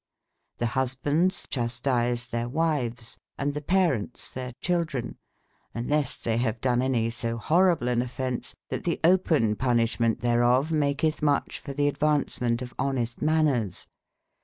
[0.59, 5.15] tlhe husbandes chastice theire wy fes:& the parentes theire children,
[5.75, 11.21] oneles they have done anye so horryble an offense, that the open punyshemente thereof maketh
[11.21, 13.85] muche f orthe advauncementeof honestemaners.